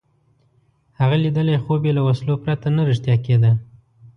هغه 0.99 1.15
لیدلی 1.23 1.57
خوب 1.63 1.81
یې 1.87 1.91
له 1.97 2.01
وسلو 2.07 2.35
پرته 2.43 2.67
نه 2.75 2.81
رښتیا 2.89 3.15
کېده. 3.25 3.51